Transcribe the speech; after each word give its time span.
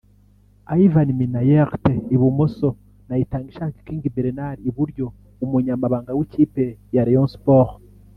Ivan 0.85 1.09
Minaert 1.19 1.83
(Ibumoso) 2.15 2.69
na 3.07 3.15
Itangishaka 3.23 3.77
King 3.85 4.01
Bernard 4.15 4.59
(Iburyo) 4.69 5.05
umunyamabanga 5.43 6.11
w'ikipe 6.17 6.63
ya 6.93 7.03
Rayon 7.07 7.29
Sports 7.35 7.75